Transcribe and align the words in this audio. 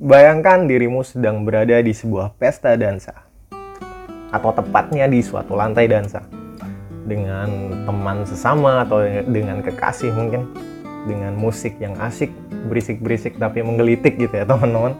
Bayangkan 0.00 0.64
dirimu 0.64 1.04
sedang 1.04 1.44
berada 1.44 1.76
di 1.84 1.92
sebuah 1.92 2.32
pesta 2.40 2.72
dansa, 2.72 3.20
atau 4.32 4.48
tepatnya 4.48 5.04
di 5.04 5.20
suatu 5.20 5.52
lantai 5.52 5.92
dansa, 5.92 6.24
dengan 7.04 7.68
teman 7.84 8.24
sesama 8.24 8.80
atau 8.80 9.04
dengan 9.28 9.60
kekasih 9.60 10.08
mungkin, 10.16 10.48
dengan 11.04 11.36
musik 11.36 11.76
yang 11.84 11.92
asik, 12.00 12.32
berisik-berisik 12.72 13.36
tapi 13.36 13.60
menggelitik 13.60 14.16
gitu 14.16 14.40
ya 14.40 14.48
teman-teman. 14.48 14.96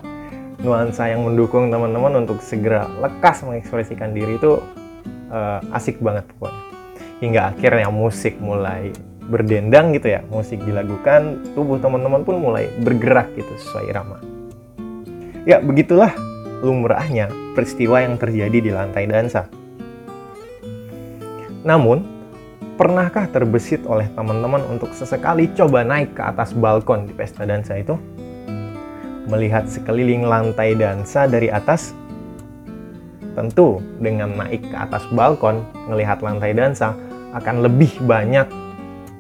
Nuansa 0.61 1.09
yang 1.09 1.25
mendukung 1.25 1.73
teman-teman 1.73 2.21
untuk 2.21 2.45
segera 2.45 2.85
lekas 3.01 3.41
mengekspresikan 3.41 4.13
diri 4.13 4.37
itu 4.37 4.61
uh, 5.33 5.65
asik 5.73 5.97
banget 6.05 6.29
pokoknya. 6.37 6.61
Hingga 7.25 7.41
akhirnya 7.57 7.89
musik 7.89 8.37
mulai 8.37 8.93
berdendang 9.33 9.97
gitu 9.97 10.13
ya, 10.13 10.21
musik 10.29 10.61
dilakukan, 10.61 11.57
tubuh 11.57 11.81
teman-teman 11.81 12.21
pun 12.21 12.37
mulai 12.37 12.69
bergerak 12.85 13.33
gitu 13.33 13.57
sesuai 13.65 13.89
irama. 13.89 14.30
Ya, 15.49 15.57
begitulah 15.57 16.13
lumrahnya 16.61 17.33
peristiwa 17.57 18.05
yang 18.05 18.21
terjadi 18.21 18.59
di 18.61 18.71
lantai 18.77 19.09
dansa. 19.09 19.49
Namun, 21.65 22.05
pernahkah 22.77 23.25
terbesit 23.33 23.81
oleh 23.89 24.05
teman-teman 24.13 24.61
untuk 24.69 24.93
sesekali 24.93 25.49
coba 25.57 25.81
naik 25.81 26.13
ke 26.13 26.21
atas 26.21 26.53
balkon 26.53 27.09
di 27.09 27.17
pesta 27.17 27.49
dansa 27.49 27.81
itu? 27.81 27.97
Melihat 29.33 29.65
sekeliling 29.65 30.29
lantai 30.29 30.77
dansa 30.77 31.25
dari 31.25 31.49
atas? 31.49 31.97
Tentu, 33.33 33.81
dengan 33.97 34.37
naik 34.37 34.69
ke 34.69 34.77
atas 34.77 35.09
balkon, 35.09 35.65
melihat 35.89 36.21
lantai 36.21 36.53
dansa, 36.53 36.93
akan 37.33 37.65
lebih 37.65 37.97
banyak 38.05 38.45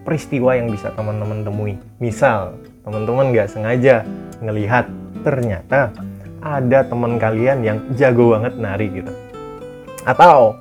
peristiwa 0.04 0.52
yang 0.52 0.68
bisa 0.68 0.92
teman-teman 0.92 1.48
temui. 1.48 1.80
Misal, 1.96 2.60
teman-teman 2.84 3.32
nggak 3.32 3.48
sengaja 3.48 4.04
ngelihat 4.44 4.84
ternyata 5.20 5.92
ada 6.40 6.84
teman 6.88 7.20
kalian 7.20 7.60
yang 7.60 7.78
jago 7.96 8.36
banget 8.36 8.56
nari 8.56 8.88
gitu. 8.92 9.12
Atau 10.08 10.56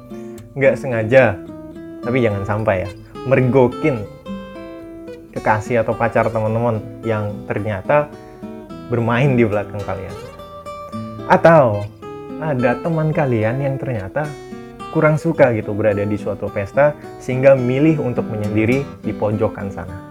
nggak 0.55 0.75
sengaja, 0.75 1.39
tapi 2.03 2.19
jangan 2.19 2.43
sampai 2.43 2.83
ya, 2.83 2.89
mergokin 3.27 4.03
kekasih 5.31 5.87
atau 5.87 5.95
pacar 5.95 6.27
teman-teman 6.27 6.83
yang 7.07 7.31
ternyata 7.47 8.11
bermain 8.91 9.39
di 9.39 9.47
belakang 9.47 9.79
kalian. 9.87 10.15
Atau 11.31 11.87
ada 12.43 12.75
teman 12.79 13.15
kalian 13.15 13.61
yang 13.63 13.75
ternyata 13.79 14.27
kurang 14.89 15.21
suka 15.21 15.53
gitu 15.53 15.71
berada 15.77 16.01
di 16.01 16.17
suatu 16.17 16.49
pesta 16.49 16.97
sehingga 17.21 17.53
milih 17.53 18.01
untuk 18.01 18.25
menyendiri 18.25 18.81
di 19.05 19.13
pojokan 19.13 19.69
sana. 19.69 20.08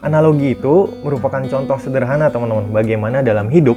Analogi 0.00 0.56
itu 0.56 0.88
merupakan 1.04 1.44
contoh 1.44 1.76
sederhana 1.76 2.32
teman-teman 2.32 2.72
bagaimana 2.72 3.20
dalam 3.20 3.52
hidup 3.52 3.76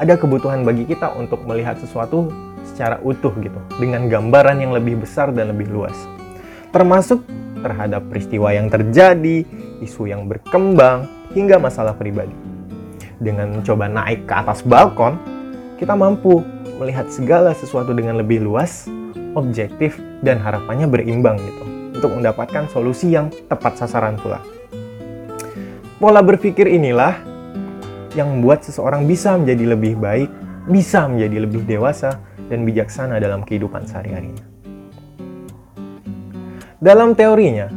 ada 0.00 0.16
kebutuhan 0.16 0.64
bagi 0.64 0.88
kita 0.88 1.12
untuk 1.20 1.44
melihat 1.44 1.76
sesuatu 1.76 2.32
secara 2.64 2.96
utuh 3.04 3.28
gitu 3.44 3.60
dengan 3.76 4.08
gambaran 4.08 4.56
yang 4.64 4.72
lebih 4.72 5.04
besar 5.04 5.28
dan 5.36 5.52
lebih 5.52 5.68
luas. 5.68 5.92
Termasuk 6.72 7.20
terhadap 7.60 8.08
peristiwa 8.08 8.56
yang 8.56 8.72
terjadi, 8.72 9.44
isu 9.84 10.08
yang 10.08 10.24
berkembang, 10.32 11.04
hingga 11.36 11.60
masalah 11.60 11.92
pribadi. 11.92 12.32
Dengan 13.20 13.60
mencoba 13.60 13.84
naik 13.84 14.24
ke 14.24 14.32
atas 14.32 14.64
balkon, 14.64 15.20
kita 15.76 15.92
mampu 15.92 16.40
melihat 16.80 17.04
segala 17.12 17.52
sesuatu 17.52 17.92
dengan 17.92 18.16
lebih 18.16 18.40
luas, 18.40 18.88
objektif, 19.36 20.00
dan 20.24 20.40
harapannya 20.40 20.88
berimbang 20.88 21.36
gitu 21.36 21.64
untuk 22.00 22.16
mendapatkan 22.16 22.64
solusi 22.72 23.12
yang 23.12 23.28
tepat 23.52 23.76
sasaran 23.76 24.16
pula. 24.16 24.40
Pola 26.00 26.24
berpikir 26.24 26.64
inilah 26.64 27.12
yang 28.16 28.40
membuat 28.40 28.64
seseorang 28.64 29.04
bisa 29.04 29.36
menjadi 29.36 29.76
lebih 29.76 30.00
baik, 30.00 30.32
bisa 30.64 31.04
menjadi 31.04 31.44
lebih 31.44 31.68
dewasa, 31.68 32.16
dan 32.48 32.64
bijaksana 32.64 33.20
dalam 33.20 33.44
kehidupan 33.44 33.84
sehari-harinya. 33.84 34.40
Dalam 36.80 37.12
teorinya, 37.12 37.68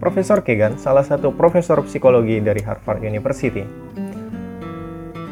Profesor 0.00 0.40
Kegan, 0.40 0.80
salah 0.80 1.04
satu 1.04 1.36
profesor 1.36 1.84
psikologi 1.84 2.40
dari 2.40 2.64
Harvard 2.64 3.04
University, 3.04 3.68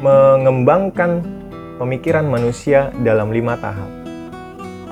mengembangkan 0.05 1.25
pemikiran 1.81 2.29
manusia 2.29 2.93
dalam 3.01 3.33
lima 3.33 3.57
tahap. 3.57 3.89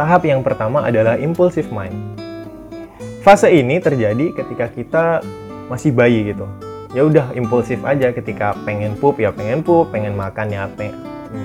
Tahap 0.01 0.25
yang 0.25 0.41
pertama 0.41 0.81
adalah 0.89 1.21
impulsive 1.21 1.69
mind. 1.69 1.93
Fase 3.21 3.53
ini 3.53 3.77
terjadi 3.85 4.33
ketika 4.33 4.73
kita 4.73 5.05
masih 5.69 5.93
bayi 5.93 6.33
gitu, 6.33 6.49
ya 6.97 7.05
udah 7.05 7.37
impulsif 7.37 7.81
aja 7.85 8.13
ketika 8.13 8.57
pengen 8.65 8.97
pup 8.97 9.21
ya 9.21 9.29
pengen 9.29 9.61
pup 9.61 9.93
pengen 9.93 10.17
makan 10.17 10.49
ya 10.49 10.69
pengen 10.73 10.97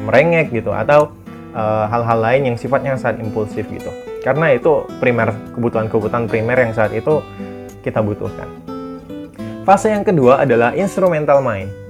merengek 0.07 0.55
gitu 0.55 0.71
atau 0.71 1.11
eh, 1.51 1.85
hal-hal 1.91 2.19
uh, 2.19 2.23
lain 2.23 2.53
yang 2.53 2.57
sifatnya 2.57 2.95
sangat 2.95 3.19
impulsif 3.19 3.67
gitu. 3.67 3.91
Karena 4.23 4.55
itu 4.55 4.87
primer 5.03 5.35
kebutuhan-kebutuhan 5.51 6.31
primer 6.31 6.55
yang 6.55 6.71
saat 6.71 6.95
itu 6.95 7.19
kita 7.83 7.99
butuhkan. 7.99 8.47
Fase 9.67 9.91
yang 9.91 10.07
kedua 10.07 10.43
adalah 10.43 10.71
instrumental 10.71 11.43
mind 11.43 11.83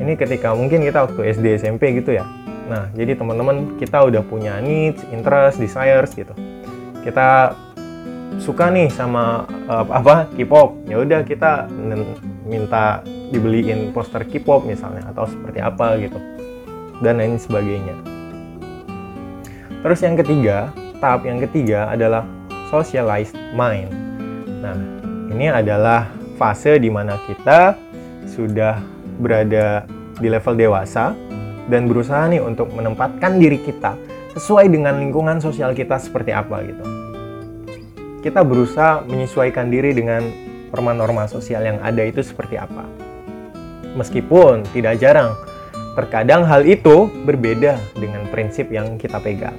ini 0.00 0.16
ketika 0.16 0.56
mungkin 0.56 0.80
kita 0.80 1.04
waktu 1.04 1.20
SD 1.36 1.60
SMP 1.60 1.92
gitu 2.00 2.16
ya. 2.16 2.24
Nah 2.72 2.88
jadi 2.96 3.14
teman-teman 3.14 3.76
kita 3.76 4.00
udah 4.00 4.24
punya 4.24 4.56
needs 4.64 5.04
interest 5.12 5.60
desires 5.60 6.10
gitu. 6.16 6.32
Kita 7.04 7.52
suka 8.40 8.72
nih 8.72 8.88
sama 8.88 9.44
uh, 9.68 9.84
apa 9.92 10.30
K-pop. 10.32 10.88
Ya 10.88 11.04
udah 11.04 11.20
kita 11.26 11.68
minta 12.50 13.06
dibeliin 13.30 13.94
poster 13.94 14.26
K-pop 14.26 14.66
misalnya 14.66 15.06
atau 15.14 15.30
seperti 15.30 15.62
apa 15.62 15.94
gitu 16.02 16.18
dan 16.98 17.22
lain 17.22 17.38
sebagainya. 17.38 17.94
Terus 19.80 20.00
yang 20.02 20.18
ketiga, 20.18 20.74
tahap 21.00 21.24
yang 21.24 21.40
ketiga 21.40 21.88
adalah 21.88 22.26
socialized 22.68 23.38
mind. 23.56 23.88
Nah, 24.60 24.76
ini 25.32 25.48
adalah 25.48 26.10
fase 26.36 26.76
di 26.76 26.92
mana 26.92 27.16
kita 27.24 27.78
sudah 28.28 28.82
berada 29.22 29.88
di 30.20 30.28
level 30.28 30.58
dewasa 30.58 31.16
dan 31.72 31.88
berusaha 31.88 32.28
nih 32.28 32.44
untuk 32.44 32.68
menempatkan 32.76 33.40
diri 33.40 33.56
kita 33.62 33.96
sesuai 34.36 34.68
dengan 34.68 35.00
lingkungan 35.00 35.40
sosial 35.40 35.72
kita 35.72 35.96
seperti 35.96 36.34
apa 36.34 36.60
gitu. 36.66 36.84
Kita 38.20 38.44
berusaha 38.44 39.00
menyesuaikan 39.08 39.72
diri 39.72 39.96
dengan 39.96 40.49
norma-norma 40.70 41.26
sosial 41.26 41.66
yang 41.66 41.78
ada 41.82 42.02
itu 42.06 42.22
seperti 42.22 42.58
apa. 42.58 42.86
Meskipun 43.98 44.62
tidak 44.70 45.02
jarang, 45.02 45.34
terkadang 45.98 46.46
hal 46.46 46.62
itu 46.62 47.10
berbeda 47.26 47.78
dengan 47.98 48.22
prinsip 48.30 48.70
yang 48.70 48.94
kita 48.94 49.18
pegang. 49.18 49.58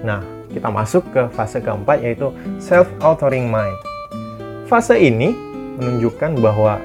Nah, 0.00 0.24
kita 0.48 0.72
masuk 0.72 1.04
ke 1.12 1.28
fase 1.36 1.60
keempat 1.60 2.00
yaitu 2.00 2.32
self-authoring 2.56 3.44
mind. 3.52 3.76
Fase 4.66 4.96
ini 4.96 5.36
menunjukkan 5.76 6.40
bahwa 6.40 6.80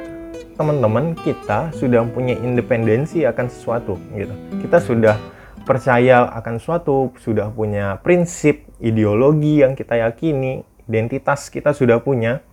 teman-teman 0.59 1.15
kita 1.23 1.71
sudah 1.73 2.03
punya 2.11 2.35
independensi 2.37 3.23
akan 3.23 3.47
sesuatu 3.47 3.95
gitu. 4.13 4.35
Kita 4.61 4.77
sudah 4.83 5.15
percaya 5.63 6.27
akan 6.35 6.59
suatu, 6.59 7.15
sudah 7.17 7.47
punya 7.49 7.97
prinsip, 8.03 8.67
ideologi 8.83 9.63
yang 9.63 9.73
kita 9.73 9.97
yakini, 10.03 10.67
identitas 10.91 11.47
kita 11.47 11.71
sudah 11.71 12.03
punya 12.03 12.43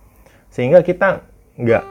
sehingga 0.49 0.81
kita 0.81 1.21
nggak 1.57 1.83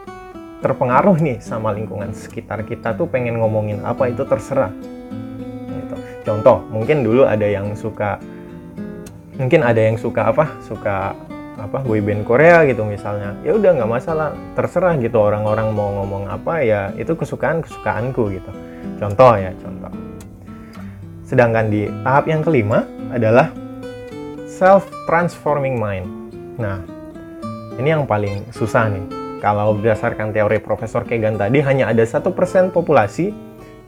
terpengaruh 0.59 1.23
nih 1.23 1.39
sama 1.39 1.71
lingkungan 1.71 2.11
sekitar 2.11 2.67
kita 2.67 2.99
tuh 2.99 3.07
pengen 3.07 3.39
ngomongin 3.39 3.83
apa 3.87 4.11
itu 4.11 4.27
terserah. 4.27 4.75
Gitu. 5.69 5.97
contoh 6.27 6.67
mungkin 6.69 7.07
dulu 7.07 7.25
ada 7.25 7.47
yang 7.47 7.73
suka 7.79 8.19
mungkin 9.39 9.63
ada 9.63 9.79
yang 9.79 9.95
suka 9.95 10.35
apa 10.35 10.51
suka 10.67 11.15
apa 11.59 11.83
boyband 11.83 12.23
Korea 12.23 12.63
gitu 12.67 12.87
misalnya. 12.87 13.35
Ya 13.43 13.55
udah 13.55 13.75
nggak 13.79 13.91
masalah 13.91 14.35
terserah 14.55 14.95
gitu 14.99 15.19
orang-orang 15.19 15.75
mau 15.75 15.91
ngomong 16.03 16.31
apa 16.31 16.63
ya 16.63 16.91
itu 16.95 17.15
kesukaan 17.15 17.63
kesukaanku 17.63 18.31
gitu. 18.35 18.51
Contoh 18.99 19.35
ya 19.39 19.51
contoh. 19.59 19.91
Sedangkan 21.27 21.71
di 21.71 21.91
tahap 22.07 22.25
yang 22.31 22.43
kelima 22.43 22.87
adalah 23.11 23.51
self 24.47 24.87
transforming 25.07 25.79
mind. 25.79 26.07
Nah 26.59 26.98
ini 27.79 27.95
yang 27.95 28.05
paling 28.05 28.43
susah 28.51 28.91
nih. 28.91 29.07
Kalau 29.39 29.79
berdasarkan 29.79 30.35
teori 30.35 30.59
Profesor 30.59 31.07
Kegan 31.07 31.39
tadi, 31.39 31.63
hanya 31.63 31.87
ada 31.87 32.03
satu 32.03 32.35
persen 32.35 32.75
populasi 32.75 33.31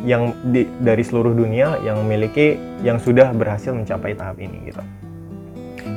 yang 0.07 0.33
di, 0.49 0.65
dari 0.81 1.03
seluruh 1.03 1.35
dunia 1.35 1.77
yang 1.85 2.01
memiliki 2.07 2.57
yang 2.81 3.03
sudah 3.03 3.35
berhasil 3.35 3.75
mencapai 3.75 4.17
tahap 4.17 4.39
ini 4.39 4.71
gitu. 4.71 4.81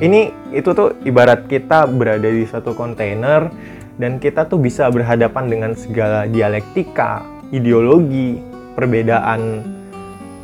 Ini 0.02 0.34
itu 0.50 0.74
tuh 0.74 0.98
ibarat 1.06 1.46
kita 1.46 1.86
berada 1.86 2.26
di 2.26 2.42
satu 2.44 2.74
kontainer 2.74 3.46
dan 3.94 4.18
kita 4.18 4.50
tuh 4.50 4.58
bisa 4.58 4.90
berhadapan 4.90 5.46
dengan 5.46 5.72
segala 5.78 6.26
dialektika, 6.26 7.22
ideologi, 7.54 8.42
perbedaan 8.74 9.62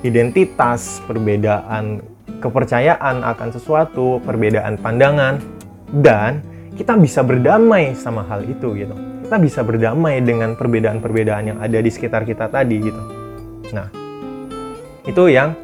identitas, 0.06 1.02
perbedaan 1.04 1.98
kepercayaan 2.40 3.26
akan 3.26 3.48
sesuatu, 3.52 4.22
perbedaan 4.22 4.78
pandangan 4.78 5.42
dan 5.98 6.40
kita 6.74 6.94
bisa 6.98 7.20
berdamai 7.26 7.94
sama 7.98 8.22
hal 8.26 8.46
itu 8.46 8.74
gitu. 8.78 8.94
Kita 9.26 9.36
bisa 9.38 9.60
berdamai 9.62 10.22
dengan 10.22 10.54
perbedaan-perbedaan 10.58 11.54
yang 11.54 11.58
ada 11.62 11.78
di 11.78 11.90
sekitar 11.90 12.26
kita 12.26 12.50
tadi 12.50 12.76
gitu. 12.82 13.02
Nah, 13.70 13.86
itu 15.06 15.22
yang 15.30 15.54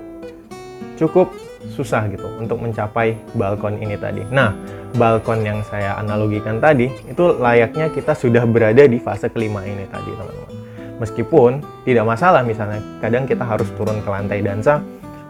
cukup 0.98 1.30
susah 1.74 2.06
gitu 2.10 2.26
untuk 2.38 2.62
mencapai 2.62 3.18
balkon 3.34 3.82
ini 3.82 3.98
tadi. 3.98 4.22
Nah, 4.30 4.54
balkon 4.94 5.42
yang 5.42 5.60
saya 5.66 5.98
analogikan 5.98 6.62
tadi 6.62 6.88
itu 7.10 7.24
layaknya 7.36 7.90
kita 7.90 8.14
sudah 8.14 8.46
berada 8.46 8.86
di 8.86 9.02
fase 9.02 9.26
kelima 9.28 9.66
ini 9.66 9.84
tadi, 9.90 10.10
teman-teman. 10.14 10.52
Meskipun 10.96 11.60
tidak 11.84 12.04
masalah 12.08 12.40
misalnya 12.40 12.80
kadang 13.04 13.28
kita 13.28 13.44
harus 13.44 13.68
turun 13.76 14.00
ke 14.00 14.08
lantai 14.08 14.40
dansa 14.40 14.80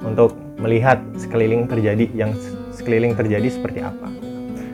untuk 0.05 0.37
melihat 0.61 1.03
sekeliling 1.19 1.67
terjadi 1.67 2.07
yang 2.15 2.31
sekeliling 2.71 3.17
terjadi 3.19 3.49
seperti 3.51 3.83
apa. 3.83 4.26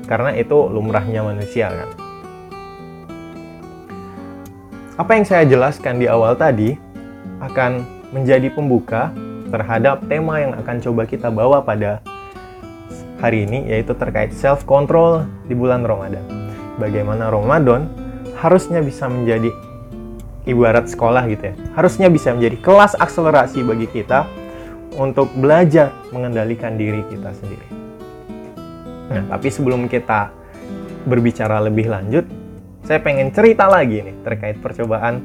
Karena 0.06 0.34
itu 0.34 0.56
lumrahnya 0.68 1.22
manusia 1.22 1.70
kan. 1.70 1.90
Apa 5.00 5.16
yang 5.16 5.24
saya 5.24 5.48
jelaskan 5.48 5.98
di 5.98 6.06
awal 6.06 6.36
tadi 6.36 6.76
akan 7.40 7.82
menjadi 8.12 8.52
pembuka 8.52 9.10
terhadap 9.48 10.04
tema 10.06 10.40
yang 10.40 10.52
akan 10.56 10.78
coba 10.84 11.02
kita 11.08 11.28
bawa 11.32 11.64
pada 11.64 12.04
hari 13.22 13.46
ini 13.46 13.70
yaitu 13.70 13.94
terkait 13.94 14.34
self 14.34 14.66
control 14.68 15.24
di 15.46 15.54
bulan 15.56 15.86
Ramadan. 15.86 16.22
Bagaimana 16.76 17.32
Ramadan 17.32 17.88
harusnya 18.36 18.82
bisa 18.82 19.06
menjadi 19.06 19.48
ibarat 20.44 20.90
sekolah 20.90 21.24
gitu 21.30 21.52
ya. 21.52 21.54
Harusnya 21.78 22.10
bisa 22.10 22.34
menjadi 22.34 22.58
kelas 22.58 22.92
akselerasi 22.98 23.62
bagi 23.62 23.86
kita 23.86 24.26
untuk 24.98 25.30
belajar 25.38 25.94
mengendalikan 26.10 26.76
diri 26.76 27.00
kita 27.08 27.32
sendiri. 27.32 27.81
Nah, 29.12 29.24
tapi 29.36 29.48
sebelum 29.52 29.86
kita 29.86 30.32
berbicara 31.04 31.60
lebih 31.60 31.92
lanjut, 31.92 32.24
saya 32.82 32.98
pengen 32.98 33.30
cerita 33.30 33.68
lagi 33.68 34.02
nih 34.02 34.16
terkait 34.24 34.56
percobaan 34.58 35.22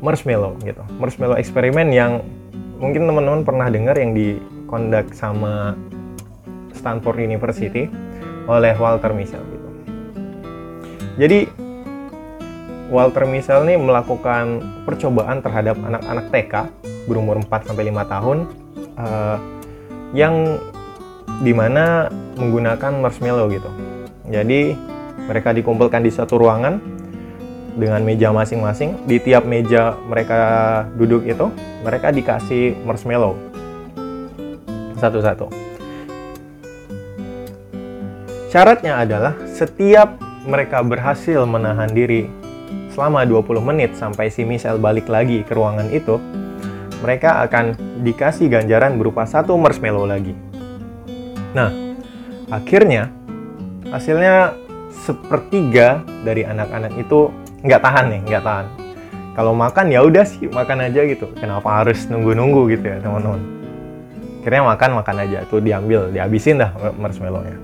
marshmallow 0.00 0.56
gitu. 0.64 0.82
Marshmallow 0.98 1.36
eksperimen 1.38 1.92
yang 1.92 2.24
mungkin 2.80 3.06
teman-teman 3.06 3.42
pernah 3.46 3.68
dengar 3.70 3.96
yang 3.96 4.12
dikondak 4.12 5.12
sama 5.14 5.78
Stanford 6.74 7.22
University 7.22 7.86
oleh 8.44 8.74
Walter 8.76 9.14
Mischel 9.16 9.40
gitu. 9.48 9.68
Jadi 11.14 11.38
Walter 12.92 13.24
Mischel 13.24 13.64
nih 13.64 13.78
melakukan 13.80 14.60
percobaan 14.84 15.40
terhadap 15.40 15.80
anak-anak 15.80 16.26
TK 16.28 16.54
berumur 17.08 17.40
4 17.40 17.68
sampai 17.70 17.88
5 17.88 18.12
tahun 18.12 18.38
uh, 19.00 19.38
yang 20.12 20.60
di 21.40 21.50
mana 21.56 22.06
menggunakan 22.38 23.00
marshmallow 23.00 23.50
gitu. 23.50 23.70
Jadi 24.30 24.76
mereka 25.24 25.50
dikumpulkan 25.56 26.04
di 26.04 26.12
satu 26.12 26.38
ruangan 26.38 26.78
dengan 27.74 28.00
meja 28.06 28.30
masing-masing. 28.30 29.08
Di 29.08 29.18
tiap 29.18 29.48
meja 29.48 29.98
mereka 30.06 30.38
duduk 30.94 31.26
itu, 31.26 31.50
mereka 31.82 32.14
dikasih 32.14 32.78
marshmallow 32.86 33.34
satu-satu. 34.98 35.50
Syaratnya 38.54 39.02
adalah 39.02 39.34
setiap 39.50 40.14
mereka 40.46 40.78
berhasil 40.86 41.42
menahan 41.42 41.90
diri 41.90 42.30
selama 42.94 43.26
20 43.26 43.58
menit 43.58 43.90
sampai 43.98 44.30
si 44.30 44.46
Michelle 44.46 44.78
balik 44.78 45.10
lagi 45.10 45.42
ke 45.42 45.50
ruangan 45.50 45.90
itu, 45.90 46.22
mereka 47.02 47.42
akan 47.42 47.74
dikasih 48.06 48.46
ganjaran 48.46 48.94
berupa 48.94 49.26
satu 49.26 49.58
marshmallow 49.58 50.06
lagi. 50.06 50.53
Nah, 51.54 51.70
akhirnya 52.50 53.14
hasilnya 53.88 54.58
sepertiga 55.06 56.02
dari 56.26 56.42
anak-anak 56.42 56.98
itu 56.98 57.30
nggak 57.62 57.80
tahan 57.80 58.04
nih, 58.10 58.20
nggak 58.26 58.42
tahan. 58.42 58.66
Kalau 59.34 59.54
makan 59.54 59.90
ya 59.90 60.02
udah 60.02 60.26
sih 60.26 60.50
makan 60.50 60.90
aja 60.90 61.06
gitu. 61.06 61.30
Kenapa 61.38 61.82
harus 61.82 62.06
nunggu-nunggu 62.10 62.74
gitu 62.74 62.84
ya 62.86 62.98
teman-teman? 63.02 63.42
Akhirnya 64.42 64.62
makan 64.66 64.90
makan 65.00 65.16
aja 65.24 65.38
tuh 65.48 65.62
diambil, 65.62 66.10
dihabisin 66.10 66.60
dah 66.60 66.70
marshmallownya. 66.98 67.58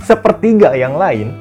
Sepertiga 0.00 0.72
yang 0.74 0.96
lain 0.96 1.32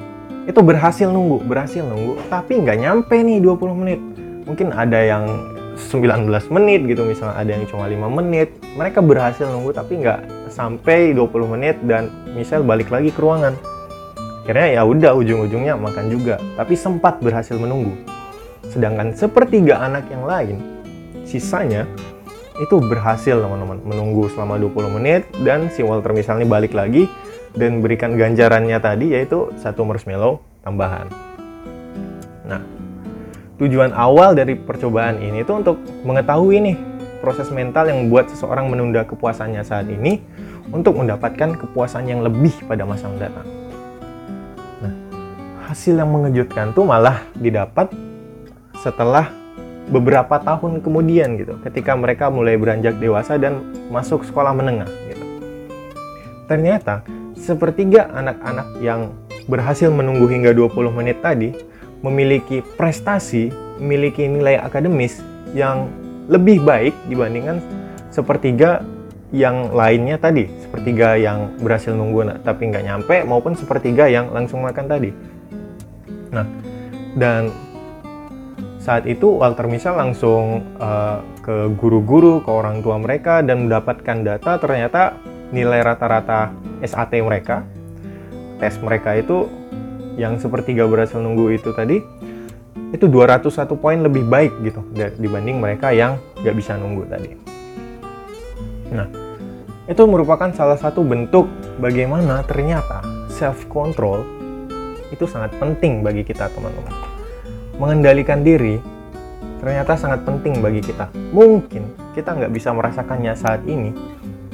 itu 0.46 0.62
berhasil 0.62 1.10
nunggu, 1.10 1.42
berhasil 1.48 1.82
nunggu, 1.82 2.22
tapi 2.30 2.62
nggak 2.62 2.78
nyampe 2.78 3.16
nih 3.18 3.42
20 3.42 3.82
menit. 3.82 4.00
Mungkin 4.46 4.72
ada 4.72 5.02
yang 5.02 5.26
19 5.76 6.32
menit 6.56 6.88
gitu 6.88 7.04
misalnya 7.04 7.36
ada 7.36 7.52
yang 7.52 7.68
cuma 7.68 7.86
5 7.92 8.08
menit 8.08 8.56
mereka 8.80 9.04
berhasil 9.04 9.44
nunggu 9.44 9.76
tapi 9.76 10.00
nggak 10.00 10.45
sampai 10.56 11.12
20 11.12 11.54
menit 11.60 11.76
dan 11.84 12.08
misal 12.32 12.64
balik 12.64 12.88
lagi 12.88 13.12
ke 13.12 13.20
ruangan. 13.20 13.60
Akhirnya 14.48 14.80
ya 14.80 14.82
udah 14.88 15.12
ujung-ujungnya 15.20 15.76
makan 15.76 16.08
juga. 16.08 16.40
Tapi 16.56 16.80
sempat 16.80 17.20
berhasil 17.20 17.60
menunggu. 17.60 17.92
Sedangkan 18.72 19.12
sepertiga 19.12 19.84
anak 19.84 20.08
yang 20.08 20.24
lain 20.24 20.58
sisanya 21.28 21.84
itu 22.56 22.80
berhasil 22.80 23.36
teman-teman 23.36 23.84
menunggu 23.84 24.32
selama 24.32 24.56
20 24.56 24.96
menit. 24.96 25.28
Dan 25.44 25.68
si 25.68 25.84
Walter 25.84 26.16
misalnya 26.16 26.48
balik 26.48 26.72
lagi 26.72 27.12
dan 27.52 27.84
berikan 27.84 28.16
ganjarannya 28.16 28.80
tadi 28.80 29.12
yaitu 29.12 29.52
satu 29.60 29.84
marshmallow 29.84 30.40
tambahan. 30.64 31.12
Nah 32.48 32.64
tujuan 33.60 33.92
awal 33.92 34.36
dari 34.40 34.56
percobaan 34.56 35.20
ini 35.20 35.44
itu 35.44 35.52
untuk 35.52 35.80
mengetahui 36.08 36.58
nih 36.64 36.95
proses 37.20 37.52
mental 37.52 37.88
yang 37.88 38.08
membuat 38.08 38.32
seseorang 38.32 38.68
menunda 38.68 39.04
kepuasannya 39.08 39.62
saat 39.62 39.88
ini 39.88 40.20
untuk 40.72 40.98
mendapatkan 40.98 41.56
kepuasan 41.60 42.10
yang 42.10 42.26
lebih 42.26 42.54
pada 42.66 42.84
masa 42.84 43.08
mendatang. 43.12 43.48
Hasil 45.66 45.98
yang 45.98 46.14
mengejutkan 46.14 46.78
tuh 46.78 46.86
malah 46.86 47.26
didapat 47.34 47.90
setelah 48.80 49.34
beberapa 49.90 50.38
tahun 50.38 50.82
kemudian 50.82 51.42
gitu 51.42 51.58
ketika 51.66 51.98
mereka 51.98 52.30
mulai 52.30 52.58
beranjak 52.58 52.98
dewasa 53.02 53.38
dan 53.42 53.66
masuk 53.90 54.22
sekolah 54.26 54.54
menengah 54.54 54.90
gitu. 55.10 55.26
Ternyata 56.46 57.02
sepertiga 57.34 58.10
anak-anak 58.14 58.68
yang 58.82 59.14
berhasil 59.50 59.90
menunggu 59.90 60.30
hingga 60.30 60.54
20 60.54 60.74
menit 60.94 61.18
tadi 61.22 61.54
memiliki 62.06 62.62
prestasi 62.78 63.50
memiliki 63.82 64.30
nilai 64.30 64.62
akademis 64.62 65.22
yang 65.58 65.90
lebih 66.30 66.62
baik 66.66 66.94
dibandingkan 67.10 67.62
sepertiga 68.10 68.82
yang 69.34 69.74
lainnya 69.76 70.16
tadi. 70.16 70.48
Sepertiga 70.64 71.20
yang 71.20 71.54
berhasil 71.60 71.92
nunggu 71.92 72.42
tapi 72.42 72.72
nggak 72.72 72.86
nyampe 72.86 73.16
maupun 73.28 73.58
sepertiga 73.58 74.08
yang 74.08 74.32
langsung 74.32 74.64
makan 74.64 74.86
tadi. 74.88 75.12
Nah, 76.32 76.46
dan 77.16 77.52
saat 78.86 79.10
itu 79.10 79.42
Walter 79.42 79.66
Mischel 79.66 79.98
langsung 79.98 80.62
uh, 80.78 81.18
ke 81.42 81.74
guru-guru, 81.74 82.46
ke 82.46 82.52
orang 82.54 82.86
tua 82.86 83.02
mereka 83.02 83.42
dan 83.42 83.66
mendapatkan 83.66 84.22
data. 84.22 84.62
Ternyata 84.62 85.18
nilai 85.50 85.82
rata-rata 85.82 86.54
SAT 86.86 87.18
mereka, 87.26 87.66
tes 88.62 88.78
mereka 88.86 89.18
itu 89.18 89.50
yang 90.16 90.40
sepertiga 90.40 90.88
berhasil 90.88 91.20
nunggu 91.20 91.58
itu 91.58 91.76
tadi 91.76 92.00
itu 92.96 93.12
201 93.12 93.76
poin 93.76 94.00
lebih 94.00 94.24
baik 94.24 94.56
gitu 94.64 94.80
dibanding 95.20 95.60
mereka 95.60 95.92
yang 95.92 96.16
nggak 96.40 96.56
bisa 96.56 96.80
nunggu 96.80 97.04
tadi. 97.12 97.32
Nah, 98.96 99.08
itu 99.92 100.02
merupakan 100.08 100.48
salah 100.56 100.80
satu 100.80 101.04
bentuk 101.04 101.52
bagaimana 101.84 102.40
ternyata 102.48 103.04
self 103.28 103.68
control 103.68 104.24
itu 105.12 105.28
sangat 105.28 105.52
penting 105.60 106.02
bagi 106.02 106.24
kita 106.24 106.48
teman-teman. 106.56 106.96
Mengendalikan 107.76 108.40
diri 108.42 108.80
ternyata 109.60 110.00
sangat 110.00 110.24
penting 110.24 110.64
bagi 110.64 110.80
kita. 110.80 111.12
Mungkin 111.36 112.16
kita 112.16 112.32
nggak 112.32 112.54
bisa 112.56 112.72
merasakannya 112.72 113.34
saat 113.36 113.62
ini, 113.68 113.92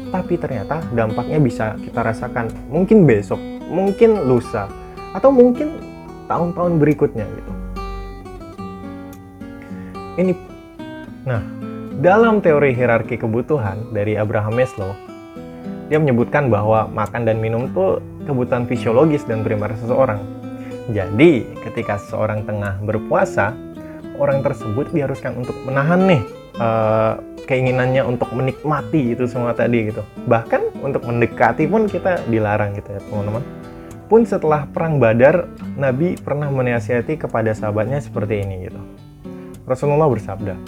tapi 0.10 0.42
ternyata 0.42 0.82
dampaknya 0.98 1.38
bisa 1.38 1.78
kita 1.78 2.02
rasakan 2.02 2.50
mungkin 2.74 3.06
besok, 3.06 3.38
mungkin 3.70 4.26
lusa, 4.26 4.66
atau 5.14 5.30
mungkin 5.30 5.78
tahun-tahun 6.26 6.82
berikutnya 6.82 7.28
gitu. 7.28 7.61
Ini, 10.20 10.34
nah, 11.24 11.40
dalam 12.04 12.44
teori 12.44 12.76
hierarki 12.76 13.16
kebutuhan 13.16 13.96
dari 13.96 14.20
Abraham 14.20 14.60
Maslow, 14.60 14.92
dia 15.88 16.00
menyebutkan 16.00 16.52
bahwa 16.52 16.88
makan 16.92 17.24
dan 17.24 17.40
minum 17.40 17.72
itu 17.72 18.04
kebutuhan 18.28 18.68
fisiologis 18.68 19.24
dan 19.24 19.44
primer 19.44 19.72
seseorang 19.80 20.42
jadi, 20.90 21.46
ketika 21.62 22.02
seorang 22.02 22.42
tengah 22.44 22.82
berpuasa, 22.82 23.54
orang 24.18 24.42
tersebut 24.42 24.90
diharuskan 24.90 25.38
untuk 25.40 25.54
menahan 25.62 26.04
nih 26.10 26.22
uh, 26.58 27.22
keinginannya 27.46 28.02
untuk 28.02 28.34
menikmati 28.34 29.14
itu 29.14 29.30
semua 29.30 29.54
tadi 29.54 29.94
gitu. 29.94 30.02
Bahkan 30.26 30.84
untuk 30.84 31.06
mendekati 31.06 31.70
pun 31.70 31.86
kita 31.86 32.26
dilarang 32.26 32.74
gitu 32.76 32.98
ya, 32.98 33.02
teman-teman. 33.08 33.44
Pun 34.10 34.28
setelah 34.28 34.68
perang 34.68 35.00
Badar, 35.00 35.48
Nabi 35.80 36.20
pernah 36.20 36.52
menasihati 36.52 37.16
kepada 37.16 37.56
sahabatnya 37.56 38.04
seperti 38.04 38.44
ini 38.44 38.68
gitu. 38.68 38.82
Rasulullah 39.72 40.12
bersabda, 40.12 40.60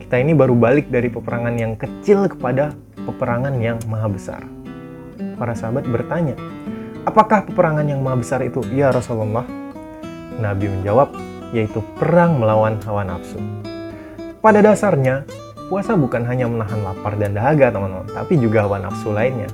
"Kita 0.00 0.16
ini 0.16 0.32
baru 0.32 0.56
balik 0.56 0.88
dari 0.88 1.12
peperangan 1.12 1.54
yang 1.60 1.76
kecil 1.76 2.24
kepada 2.32 2.72
peperangan 3.04 3.60
yang 3.60 3.76
maha 3.84 4.08
besar." 4.08 4.42
Para 5.36 5.52
sahabat 5.52 5.84
bertanya, 5.84 6.36
Apakah 7.00 7.48
peperangan 7.48 7.88
yang 7.88 8.04
maha 8.04 8.20
besar 8.20 8.44
itu? 8.44 8.60
Ya 8.76 8.92
Rasulullah. 8.92 9.48
Nabi 10.36 10.68
menjawab, 10.68 11.16
yaitu 11.56 11.80
perang 11.96 12.36
melawan 12.36 12.76
hawa 12.84 13.08
nafsu. 13.08 13.40
Pada 14.44 14.60
dasarnya, 14.60 15.24
puasa 15.72 15.96
bukan 15.96 16.28
hanya 16.28 16.44
menahan 16.44 16.84
lapar 16.84 17.16
dan 17.16 17.32
dahaga 17.32 17.72
teman-teman, 17.72 18.04
tapi 18.12 18.36
juga 18.36 18.68
hawa 18.68 18.84
nafsu 18.84 19.16
lainnya. 19.16 19.48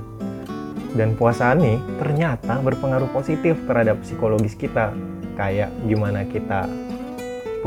Dan 0.91 1.15
puasa 1.15 1.55
ini 1.55 1.79
ternyata 1.95 2.59
berpengaruh 2.59 3.07
positif 3.15 3.55
terhadap 3.63 4.03
psikologis 4.03 4.55
kita, 4.59 4.91
kayak 5.39 5.71
gimana 5.87 6.27
kita 6.27 6.67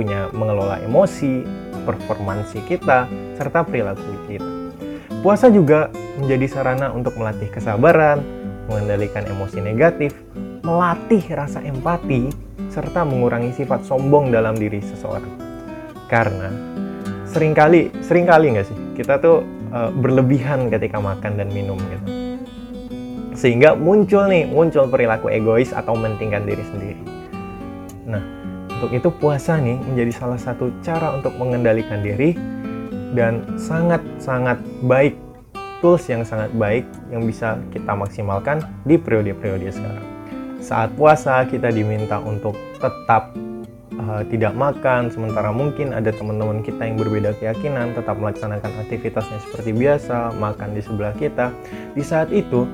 punya 0.01 0.33
mengelola 0.33 0.81
emosi, 0.81 1.45
performansi 1.85 2.65
kita, 2.65 3.05
serta 3.37 3.61
perilaku 3.61 4.01
kita. 4.25 4.49
Puasa 5.21 5.53
juga 5.53 5.93
menjadi 6.17 6.49
sarana 6.49 6.89
untuk 6.89 7.21
melatih 7.21 7.53
kesabaran, 7.53 8.25
mengendalikan 8.65 9.29
emosi 9.29 9.61
negatif, 9.61 10.17
melatih 10.65 11.21
rasa 11.37 11.61
empati, 11.61 12.33
serta 12.73 13.05
mengurangi 13.05 13.53
sifat 13.53 13.85
sombong 13.85 14.33
dalam 14.33 14.57
diri 14.57 14.81
seseorang. 14.81 15.37
Karena 16.09 16.49
sering 17.29 17.53
kali, 17.53 17.93
sering 18.01 18.25
kali 18.25 18.57
nggak 18.57 18.73
sih, 18.73 18.79
kita 18.97 19.21
tuh 19.21 19.45
uh, 19.77 19.93
berlebihan 19.93 20.73
ketika 20.73 20.97
makan 20.97 21.37
dan 21.37 21.53
minum 21.53 21.77
gitu. 21.77 22.07
Sehingga 23.37 23.77
muncul 23.77 24.33
nih, 24.33 24.49
muncul 24.49 24.89
perilaku 24.89 25.29
egois 25.29 25.77
atau 25.77 25.93
mementingkan 25.93 26.49
diri 26.49 26.65
sendiri. 26.65 27.03
Nah, 28.09 28.40
untuk 28.81 28.97
itu 28.97 29.13
puasa 29.13 29.61
nih 29.61 29.77
menjadi 29.77 30.25
salah 30.25 30.41
satu 30.41 30.73
cara 30.81 31.13
untuk 31.13 31.37
mengendalikan 31.37 32.01
diri 32.01 32.33
dan 33.13 33.45
sangat-sangat 33.61 34.57
baik 34.89 35.21
tools 35.85 36.09
yang 36.09 36.25
sangat 36.25 36.49
baik 36.57 36.89
yang 37.13 37.29
bisa 37.29 37.61
kita 37.77 37.93
maksimalkan 37.93 38.65
di 38.89 38.97
periode-periode 38.97 39.69
sekarang. 39.69 40.07
Saat 40.65 40.97
puasa 40.97 41.45
kita 41.45 41.69
diminta 41.69 42.25
untuk 42.25 42.57
tetap 42.81 43.37
uh, 44.01 44.25
tidak 44.33 44.57
makan, 44.57 45.13
sementara 45.13 45.53
mungkin 45.53 45.93
ada 45.93 46.09
teman-teman 46.09 46.65
kita 46.65 46.81
yang 46.81 46.97
berbeda 46.97 47.37
keyakinan 47.37 47.93
tetap 47.93 48.17
melaksanakan 48.17 48.73
aktivitasnya 48.81 49.45
seperti 49.45 49.77
biasa, 49.77 50.33
makan 50.41 50.73
di 50.73 50.81
sebelah 50.81 51.13
kita. 51.21 51.53
Di 51.93 52.01
saat 52.01 52.33
itu 52.33 52.65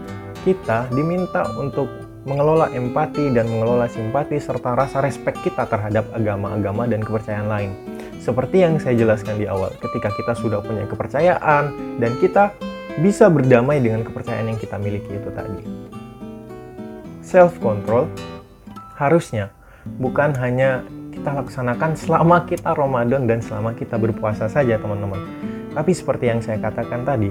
kita 0.46 0.86
diminta 0.94 1.50
untuk 1.58 2.05
mengelola 2.26 2.74
empati 2.74 3.30
dan 3.30 3.46
mengelola 3.46 3.86
simpati 3.86 4.42
serta 4.42 4.74
rasa 4.74 4.98
respek 4.98 5.46
kita 5.46 5.62
terhadap 5.70 6.10
agama-agama 6.10 6.90
dan 6.90 6.98
kepercayaan 7.00 7.46
lain. 7.46 7.70
Seperti 8.18 8.66
yang 8.66 8.82
saya 8.82 8.98
jelaskan 8.98 9.38
di 9.38 9.46
awal, 9.46 9.70
ketika 9.78 10.10
kita 10.10 10.34
sudah 10.34 10.58
punya 10.58 10.82
kepercayaan 10.90 11.70
dan 12.02 12.12
kita 12.18 12.50
bisa 12.98 13.30
berdamai 13.30 13.78
dengan 13.78 14.02
kepercayaan 14.02 14.50
yang 14.50 14.58
kita 14.58 14.74
miliki 14.74 15.06
itu 15.14 15.30
tadi. 15.30 15.62
Self 17.22 17.62
control 17.62 18.10
harusnya 18.98 19.54
bukan 20.02 20.34
hanya 20.42 20.82
kita 21.14 21.30
laksanakan 21.30 21.94
selama 21.94 22.42
kita 22.50 22.74
Ramadan 22.74 23.30
dan 23.30 23.38
selama 23.38 23.70
kita 23.78 23.94
berpuasa 23.94 24.50
saja, 24.50 24.74
teman-teman. 24.82 25.22
Tapi 25.70 25.94
seperti 25.94 26.26
yang 26.26 26.42
saya 26.42 26.58
katakan 26.58 27.06
tadi, 27.06 27.30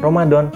Ramadan 0.00 0.48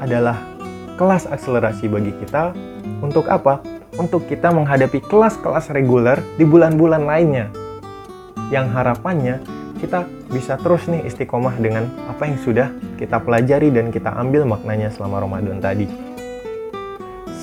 adalah 0.00 0.55
kelas 0.96 1.28
akselerasi 1.28 1.86
bagi 1.92 2.10
kita 2.16 2.56
untuk 3.04 3.28
apa? 3.28 3.60
Untuk 3.96 4.28
kita 4.28 4.52
menghadapi 4.52 5.00
kelas-kelas 5.04 5.72
reguler 5.72 6.20
di 6.36 6.44
bulan-bulan 6.44 7.04
lainnya. 7.04 7.48
Yang 8.52 8.66
harapannya 8.76 9.36
kita 9.76 10.08
bisa 10.32 10.56
terus 10.60 10.88
nih 10.88 11.04
istiqomah 11.04 11.56
dengan 11.60 11.88
apa 12.08 12.28
yang 12.28 12.40
sudah 12.40 12.68
kita 12.96 13.20
pelajari 13.20 13.68
dan 13.72 13.92
kita 13.92 14.12
ambil 14.12 14.48
maknanya 14.48 14.88
selama 14.92 15.24
Ramadan 15.24 15.60
tadi. 15.60 15.88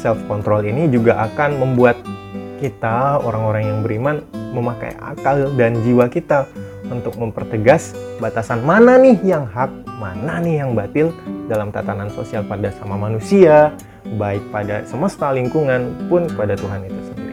Self 0.01 0.19
control 0.27 0.67
ini 0.67 0.89
juga 0.91 1.23
akan 1.31 1.61
membuat 1.61 1.95
kita 2.59 3.21
orang-orang 3.23 3.63
yang 3.69 3.79
beriman 3.81 4.17
memakai 4.53 4.93
akal 4.99 5.49
dan 5.57 5.79
jiwa 5.81 6.05
kita 6.09 6.45
untuk 6.89 7.17
mempertegas 7.17 7.95
batasan 8.21 8.61
mana 8.61 8.99
nih 9.01 9.17
yang 9.25 9.49
hak, 9.49 9.71
mana 9.97 10.37
nih 10.43 10.61
yang 10.61 10.77
batil 10.77 11.09
dalam 11.47 11.71
tatanan 11.71 12.11
sosial 12.11 12.47
pada 12.47 12.71
sama 12.75 12.95
manusia, 12.95 13.75
baik 14.19 14.43
pada 14.51 14.83
semesta 14.87 15.31
lingkungan 15.31 16.07
pun 16.11 16.27
pada 16.35 16.55
Tuhan 16.59 16.83
itu 16.87 17.01
sendiri 17.11 17.23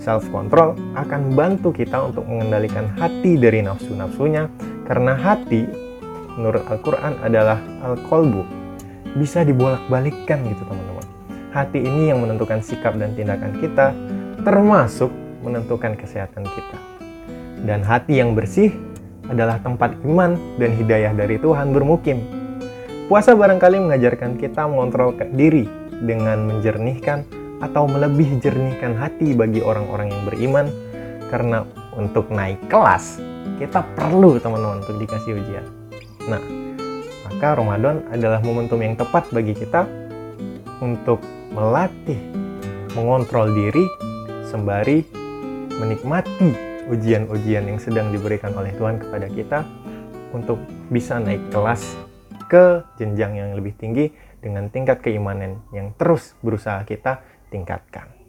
self 0.00 0.24
control 0.32 0.74
akan 0.96 1.36
bantu 1.36 1.70
kita 1.70 2.00
untuk 2.00 2.24
mengendalikan 2.24 2.88
hati 2.96 3.36
dari 3.36 3.60
nafsu-nafsunya 3.60 4.48
karena 4.88 5.14
hati 5.14 5.68
menurut 6.34 6.64
Al-Qur'an 6.66 7.20
adalah 7.20 7.60
al-qalbu 7.84 8.42
bisa 9.14 9.44
dibolak-balikkan 9.44 10.40
gitu 10.48 10.62
teman-teman. 10.64 11.06
Hati 11.52 11.82
ini 11.82 12.10
yang 12.10 12.24
menentukan 12.24 12.64
sikap 12.64 12.96
dan 12.96 13.12
tindakan 13.12 13.54
kita 13.60 13.92
termasuk 14.40 15.12
menentukan 15.44 15.98
kesehatan 15.98 16.46
kita. 16.46 16.78
Dan 17.60 17.84
hati 17.84 18.22
yang 18.22 18.32
bersih 18.32 18.72
adalah 19.28 19.60
tempat 19.60 19.94
iman 20.06 20.38
dan 20.56 20.70
hidayah 20.74 21.12
dari 21.12 21.36
Tuhan 21.36 21.74
bermukim. 21.76 22.39
Puasa 23.10 23.34
barangkali 23.34 23.82
mengajarkan 23.82 24.38
kita 24.38 24.70
mengontrol 24.70 25.10
diri 25.34 25.66
dengan 26.06 26.46
menjernihkan 26.46 27.26
atau 27.58 27.90
melebih 27.90 28.38
jernihkan 28.38 28.94
hati 28.94 29.34
bagi 29.34 29.58
orang-orang 29.58 30.14
yang 30.14 30.22
beriman 30.30 30.66
karena 31.26 31.66
untuk 31.98 32.30
naik 32.30 32.62
kelas 32.70 33.18
kita 33.58 33.82
perlu 33.98 34.38
teman-teman 34.38 34.78
untuk 34.78 34.94
dikasih 35.02 35.42
ujian. 35.42 35.66
Nah, 36.30 36.38
maka 37.26 37.58
Ramadan 37.58 38.06
adalah 38.14 38.38
momentum 38.46 38.78
yang 38.78 38.94
tepat 38.94 39.26
bagi 39.34 39.58
kita 39.58 39.90
untuk 40.78 41.18
melatih 41.50 42.22
mengontrol 42.94 43.50
diri 43.50 43.90
sembari 44.46 45.02
menikmati 45.82 46.54
ujian-ujian 46.86 47.74
yang 47.74 47.82
sedang 47.82 48.14
diberikan 48.14 48.54
oleh 48.54 48.70
Tuhan 48.78 49.02
kepada 49.02 49.26
kita 49.26 49.66
untuk 50.30 50.62
bisa 50.94 51.18
naik 51.18 51.42
kelas 51.50 52.09
ke 52.50 52.82
jenjang 52.98 53.38
yang 53.38 53.50
lebih 53.54 53.78
tinggi 53.78 54.10
dengan 54.42 54.66
tingkat 54.74 55.00
keimanan 55.06 55.62
yang 55.70 55.94
terus 55.94 56.34
berusaha 56.42 56.82
kita 56.82 57.22
tingkatkan. 57.54 58.19